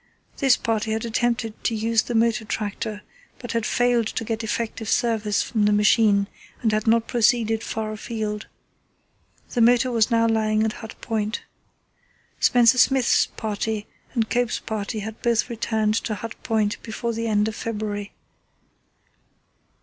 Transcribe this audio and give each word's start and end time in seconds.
This 0.37 0.57
party 0.57 0.93
had 0.93 1.05
attempted 1.05 1.63
to 1.63 1.75
use 1.75 2.01
the 2.01 2.15
motor 2.15 2.43
tractor, 2.43 3.03
but 3.37 3.51
had 3.51 3.67
failed 3.67 4.07
to 4.07 4.23
get 4.23 4.43
effective 4.43 4.89
service 4.89 5.43
from 5.43 5.65
the 5.65 5.71
machine 5.71 6.25
and 6.63 6.71
had 6.71 6.87
not 6.87 7.07
proceeded 7.07 7.61
far 7.63 7.91
afield. 7.91 8.47
The 9.53 9.61
motor 9.61 9.91
was 9.91 10.09
now 10.09 10.27
lying 10.27 10.63
at 10.63 10.73
Hut 10.73 10.95
Point. 11.01 11.43
Spencer 12.39 12.79
Smith's 12.79 13.27
party 13.27 13.85
and 14.15 14.27
Cope's 14.27 14.57
party 14.57 15.01
had 15.01 15.21
both 15.21 15.51
returned 15.51 15.93
to 16.05 16.15
Hut 16.15 16.33
Point 16.41 16.81
before 16.81 17.13
the 17.13 17.27
end 17.27 17.47
of 17.47 17.55
February. 17.55 18.11